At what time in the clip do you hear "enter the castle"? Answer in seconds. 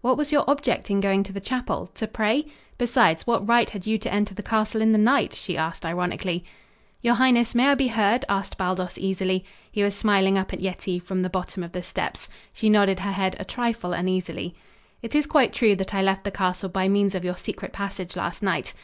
4.12-4.82